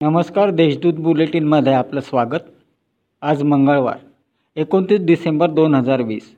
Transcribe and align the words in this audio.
नमस्कार 0.00 0.50
देशदूत 0.50 0.94
बुलेटिनमध्ये 0.94 1.72
आपलं 1.72 2.00
स्वागत. 2.00 2.38
आज 3.22 3.42
मंगळवार 3.42 3.96
एकोणतीस 4.56 5.00
डिसेंबर 5.06 5.50
दोन 5.50 5.74
हजार 5.74 6.02
वीस. 6.02 6.30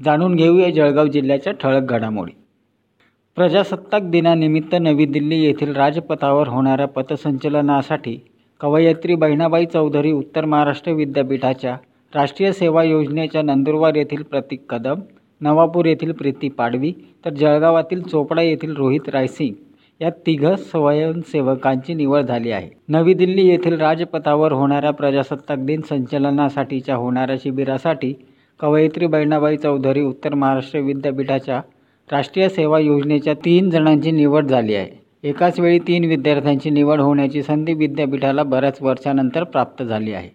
जाणून 0.00 0.36
घेऊया 0.36 0.70
जळगाव 0.70 1.06
जिल्ह्याच्या 1.06 1.52
ठळक 1.52 1.90
घडामोडी. 1.90 2.32
प्रजासत्ताक 3.36 4.02
दिनानिमित्त 4.02 4.74
नवी 4.80 5.06
दिल्ली 5.06 5.42
येथील 5.42 5.76
राजपथावर 5.76 6.48
होणाऱ्या 6.48 6.86
पथसंचलनासाठी 6.88 8.18
कवयित्री 8.60 9.14
बहिणाबाई 9.14 9.66
चौधरी 9.66 10.12
उत्तर 10.12 10.44
महाराष्ट्र 10.44 10.92
विद्यापीठाच्या 10.92 11.76
राष्ट्रीय 12.14 12.52
सेवा 12.52 12.84
योजनेच्या 12.84 13.42
नंदुरबार 13.42 13.94
येथील 13.94 14.22
प्रतीक 14.22 14.64
कदम 14.70 15.00
नवापूर 15.40 15.86
येथील 15.86 16.12
प्रीती 16.12 16.48
पाडवी 16.48 16.92
तर 17.24 17.30
जळगावातील 17.30 18.02
चोपडा 18.02 18.42
येथील 18.42 18.76
रोहित 18.76 19.08
रायसिंग 19.08 19.54
या 20.00 20.10
तिघं 20.26 20.56
स्वयंसेवकांची 20.56 21.94
निवड 21.94 22.26
झाली 22.26 22.50
आहे. 22.50 22.68
नवी 22.88 23.14
दिल्ली 23.14 23.46
येथील 23.48 23.80
राजपथावर 23.80 24.52
होणाऱ्या 24.52 24.90
प्रजासत्ताक 24.90 25.58
दिन 25.58 25.80
संचलनासाठीच्या 25.80 26.96
होणाऱ्या 26.96 27.36
शिबिरासाठी 27.36 28.12
कवयित्री 28.60 29.06
बहिणाबाई 29.06 29.56
चौधरी 29.56 30.02
उत्तर 30.02 30.34
महाराष्ट्र 30.34 30.78
विद्यापीठाच्या 30.78 31.60
राष्ट्रीय 32.10 32.48
सेवा 32.48 32.78
योजनेच्या 32.78 33.34
तीन 33.34 33.70
जणांची 33.70 34.10
निवड 34.10 34.46
झाली 34.46 34.74
आहे. 34.74 34.88
एकाच 35.22 35.60
वेळी 35.60 35.78
तीन 35.78 36.04
विद्यार्थ्यांची 36.04 36.70
निवड 36.70 37.00
होण्याची 37.00 37.42
संधी 37.42 37.72
विद्यापीठाला 37.74 38.42
बऱ्याच 38.42 38.82
वर्षानंतर 38.82 39.44
प्राप्त 39.44 39.82
झाली 39.82 40.12
आहे. 40.12 40.28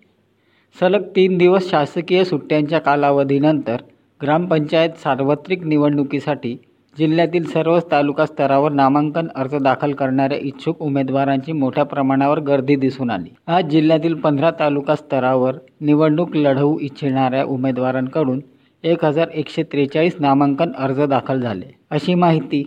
सलग 0.80 1.04
तीन 1.16 1.38
दिवस 1.38 1.70
शासकीय 1.70 2.24
सुट्ट्यांच्या 2.24 2.80
कालावधीनंतर 2.80 3.82
ग्रामपंचायत 4.22 4.98
सार्वत्रिक 4.98 5.64
निवडणुकीसाठी 5.64 6.56
जिल्ह्यातील 6.98 7.44
सर्वच 7.44 7.86
तालुका 7.92 8.26
स्तरावर 8.26 8.72
नामांकन 8.72 9.28
अर्ज 9.36 9.56
दाखल 9.56 9.92
करणाऱ्या 9.92 10.38
इच्छुक 10.42 10.82
उमेदवारांची 10.82 11.52
मोठ्या 11.52 11.84
प्रमाणावर 11.84 12.40
गर्दी 12.40 12.76
दिसून 12.76 13.10
आली. 13.10 13.30
आज 13.48 13.70
जिल्ह्यातील 13.70 14.14
पंधरा 14.14 14.52
तालुका 14.52 14.96
स्तरावर 14.96 15.56
निवडणूक 15.82 16.36
लढवू 16.36 16.78
इच्छिणाऱ्या 16.82 17.44
उमेदवारांकडून 17.46 18.40
एक 18.84 19.06
हजार 19.06 19.28
एकशे 19.34 19.64
त्रेचाळीस 19.64 20.16
नामांकन 20.20 20.72
अर्ज 20.78 21.02
दाखल 21.02 21.42
झाले. 21.42 21.66
अशी 21.92 22.14
माहिती 22.14 22.64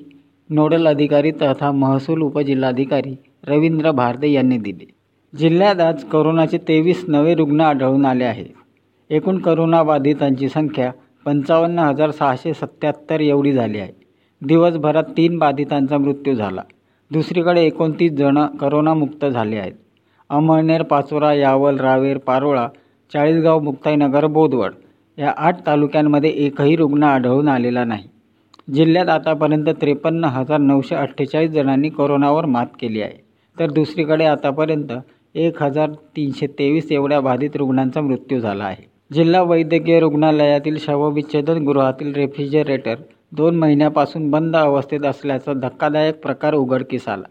नोडल 0.51 0.89
अधिकारी 0.89 1.31
तथा 1.31 1.71
महसूल 1.73 2.23
उपजिल्हाधिकारी 2.23 3.17
रवींद्र 3.47 3.91
भारदे 3.91 4.29
यांनी 4.29 4.59
दिली. 4.59 4.87
जिल्ह्यात 5.39 5.81
आज 5.81 6.05
करोनाचे 6.05 6.59
तेवीस 6.59 7.05
नवे 7.09 7.35
रुग्ण 7.35 7.61
आढळून 7.61 8.05
आले 8.07 8.25
आहेत. 8.25 8.47
एकूण 9.11 9.39
करोनाबाधितांची 9.39 10.49
संख्या 10.49 10.91
पंचावन्न 11.25 11.79
हजार 11.79 12.11
सहाशे 12.11 12.55
सत्याहत्तर 12.55 13.21
एवढी 13.21 13.53
झाली 13.53 13.79
आहे. 13.79 13.98
दिवसभरात 14.43 15.05
तीन 15.17 15.39
बाधितांचा 15.39 15.99
मृत्यू 15.99 16.35
झाला. 16.35 16.63
दुसरीकडे 17.11 17.63
एकोणतीस 17.63 18.13
जण 18.13 18.47
करोनामुक्त 18.47 19.25
झाले 19.27 19.57
आहेत. 19.57 19.73
अमळनेर 20.31 20.83
पाचोरा 20.83 21.33
यावल 21.35 21.79
रावेर 21.81 22.19
पारोळा 22.19 22.69
चाळीसगाव 23.13 23.61
मुक्ताईनगर 23.61 24.27
बोदवड 24.27 24.73
या 25.19 25.33
आठ 25.37 25.67
तालुक्यांमध्ये 25.67 26.31
एकही 26.31 26.77
रुग्ण 26.77 27.03
आढळून 27.03 27.49
आलेला 27.49 27.85
नाही. 27.85 28.09
जिल्ह्यात 28.75 29.09
आतापर्यंत 29.09 29.67
त्रेपन्न 29.81 30.25
हजार 30.25 30.59
नऊशे 30.59 30.95
अठ्ठेचाळीस 30.95 31.51
जणांनी 31.51 31.89
कोरोनावर 31.89 32.47
मात 32.47 32.67
केली 32.81 33.03
आहे. 33.03 33.25
तर 33.61 33.71
दुसरीकडे 33.71 34.25
आतापर्यंत 34.25 34.93
एक 35.35 35.63
हजार 35.63 35.91
तीनशे 35.91 36.47
तेवीस 36.47 36.93
एवढ्या 36.93 37.21
बाधित 37.21 37.57
रुग्णांचा 37.57 38.01
मृत्यू 38.01 38.41
झाला 38.41 38.65
आहे. 38.65 38.87
जिल्हा 39.13 39.43
वैद्यकीय 39.43 40.01
रुग्णालयातील 40.01 40.77
शवविच्छेदन 40.79 41.65
गृहातील 41.65 42.13
रेफ्रिजरेटर 42.13 42.95
दोन 43.33 43.57
महिन्यापासून 43.57 44.31
बंद 44.31 44.57
अवस्थेत 44.57 45.05
असल्याचा 45.05 45.53
धक्कादायक 45.53 46.21
प्रकार 46.21 46.55
उघडकीस 46.55 47.09
आला. 47.09 47.29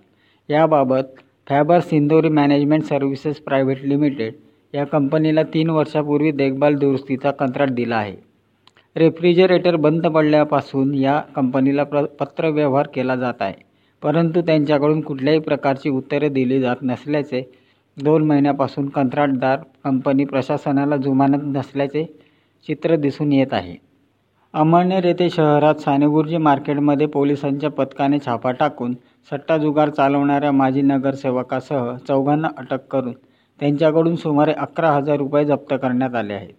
याबाबत 0.50 1.04
Faber 1.50 1.80
Sindoori 1.80 2.30
management 2.30 2.84
services 2.84 3.40
private 3.40 3.84
limited 3.84 4.34
या 4.74 4.86
कंपनीला 4.86 5.44
तीन 5.44 5.70
वर्षापूर्वी 5.70 6.32
देखभाल 6.32 6.76
दुरुस्तीचा 6.76 7.32
कंत्राट 7.32 7.70
दिला 7.70 7.96
आहे. 7.96 8.16
रेफ्रिजरेटर 8.96 9.76
बंद 9.76 10.08
पडल्यापासून 10.08 10.94
या 10.94 11.20
कंपनीला 11.20 11.84
प्र 11.84 12.04
पत्रव्यवहार 12.06 12.88
केला 12.94 13.16
जात 13.16 13.42
आहे. 13.42 13.54
परंतु 14.04 14.42
त्यांच्याकडून 14.42 15.02
कुठल्याही 15.02 15.40
प्रकारची 15.40 15.90
उत्तरे 15.90 16.30
दिली 16.30 16.62
जात 16.62 16.76
नसल्याचे 16.82 17.52
दोन 17.98 18.26
महिन्यापासून 18.26 18.90
कंत्राटदार 18.90 19.60
कंपनी 19.84 20.26
प्रशासनाला 20.26 20.98
जुमानत 20.98 21.44
नसल्याचे 21.44 22.04
चित्र 22.68 22.96
दिसून 22.96 23.32
येत 23.32 23.54
आहे. 23.54 23.87
अमळनेर 24.54 25.06
येथे 25.06 25.30
शहरात 25.30 25.82
सानेगुरुजी 25.82 26.38
मार्केटमध्ये 26.38 27.08
पोलिसांच्या 27.08 27.70
पथकाने 27.72 28.18
छापा 28.20 28.52
टाकून 28.52 28.94
सट्टा 29.32 29.58
जुगार 29.58 29.90
चालवणाऱ्या 29.90 30.52
माजी 30.52 30.82
नगरसेवकासह 30.82 31.94
चौघांना 32.08 32.48
अटक 32.58 32.88
करून 32.92 33.14
त्यांच्याकडून 33.60 34.16
सुमारे 34.16 34.54
अकरा 34.54 34.92
हजार 34.92 35.18
रुपये 35.18 35.44
जप्त 35.46 35.74
करण्यात 35.74 36.16
आले 36.16 36.34
आहेत. 36.34 36.54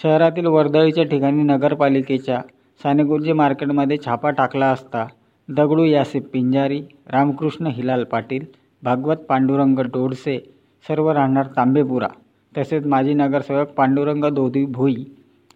शहरातील 0.00 0.46
वर्दळीच्या 0.46 1.04
ठिकाणी 1.04 1.42
नगरपालिकेच्या 1.42 2.40
सानेगुरुजी 2.80 3.32
मार्केटमध्ये 3.32 3.96
छापा 4.04 4.30
टाकला 4.30 4.70
असता 4.70 5.06
दगडू 5.48 5.84
यासिफ 5.84 6.28
पिंजारी 6.32 6.80
रामकृष्ण 7.12 7.66
हिलाल 7.66 8.04
पाटील 8.04 8.44
भागवत 8.82 9.16
पांडुरंग 9.28 9.80
डोडसे 9.84 10.38
सर्व 10.84 11.10
राहणार 11.10 11.46
तांबेपुरा 11.56 12.08
तसेच 12.52 12.86
माजी 12.86 13.14
नगरसेवक 13.14 13.72
पांडुरंग 13.74 14.24
दोधी 14.26 14.64
भुई 14.66 14.94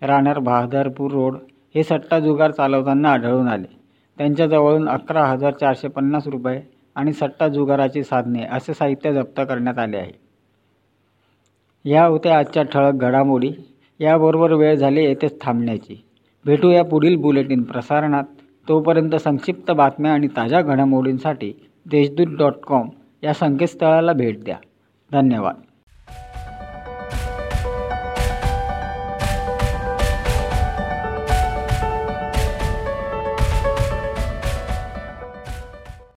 राहणार 0.02 0.38
बहादरपूर 0.38 1.10
रोड 1.10 1.36
हे 1.74 1.82
सट्टा 1.82 2.18
जुगार 2.18 2.50
चालवताना 2.50 3.10
आढळून 3.10 3.48
आले. 3.48 3.76
त्यांच्याजवळून 4.18 4.88
अकरा 4.88 5.24
हजार 5.24 5.52
चारशे 5.52 5.88
पन्नास 5.88 6.26
रुपये 6.26 6.62
आणि 6.94 7.12
सट्टा 7.12 7.48
जुगाराची 7.48 8.02
साधने 8.02 8.42
असे 8.42 8.74
साहित्य 8.74 9.12
जप्त 9.12 9.40
करण्यात 9.40 9.78
आले 9.78 9.96
आहे. 9.96 10.26
या 11.90 12.06
होत्या 12.06 12.38
आजच्या 12.38 12.62
ठळक 12.62 12.92
घडामोडी. 12.92 13.50
याबरोबर 14.00 14.52
वेळ 14.52 14.74
झाली 14.74 15.04
येथेच 15.04 15.40
थांबण्याची. 15.40 16.04
भेटूया 16.44 16.84
पुढील 16.84 17.16
बुलेटिन 17.16 17.62
प्रसारणात. 17.62 18.24
तोपर्यंत 18.68 19.14
संक्षिप्त 19.14 19.70
बातम्या 19.70 20.12
आणि 20.12 20.26
ताज्या 20.26 20.62
घडामोडींसाठी 20.62 21.52
देशदूत 21.86 22.36
डॉट 22.38 22.54
कॉम 22.66 22.88
या 23.22 23.32
संकेतस्थळाला 23.32 24.12
भेट 24.12 24.44
द्या. 24.44 24.56
धन्यवाद. 25.12 25.54